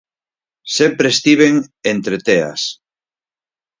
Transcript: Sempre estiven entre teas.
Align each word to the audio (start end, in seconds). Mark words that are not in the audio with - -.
Sempre 0.77 1.11
estiven 1.15 1.55
entre 1.93 2.17
teas. 2.31 2.61